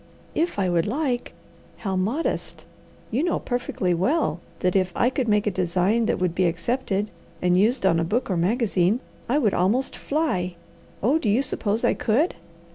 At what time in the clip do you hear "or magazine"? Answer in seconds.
8.27-8.99